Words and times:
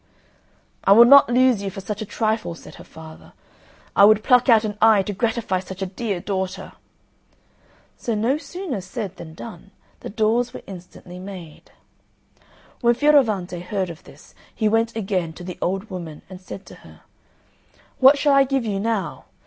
"I 0.83 0.93
will 0.93 1.05
not 1.05 1.29
lose 1.29 1.61
you 1.61 1.69
for 1.69 1.79
such 1.79 2.01
a 2.01 2.07
trifle," 2.07 2.55
said 2.55 2.73
her 2.81 2.83
father; 2.83 3.33
"I 3.95 4.03
would 4.03 4.23
pluck 4.23 4.49
out 4.49 4.63
an 4.63 4.75
eye 4.81 5.03
to 5.03 5.13
gratify 5.13 5.59
such 5.59 5.83
a 5.83 5.85
dear 5.85 6.19
daughter!" 6.19 6.71
So, 7.97 8.15
no 8.15 8.39
sooner 8.39 8.81
said 8.81 9.17
than 9.17 9.35
done, 9.35 9.69
the 9.99 10.09
doors 10.09 10.53
were 10.55 10.63
instantly 10.65 11.19
made. 11.19 11.69
When 12.79 12.95
Fioravante 12.95 13.59
heard 13.61 13.91
of 13.91 14.03
this 14.03 14.33
he 14.55 14.67
went 14.67 14.95
again 14.95 15.33
to 15.33 15.43
the 15.43 15.59
old 15.61 15.91
woman 15.91 16.23
and 16.31 16.41
said 16.41 16.65
to 16.65 16.75
her, 16.81 17.01
"What 17.99 18.17
shall 18.17 18.33
I 18.33 18.43
give 18.43 18.65
you 18.65 18.79
now? 18.79 19.25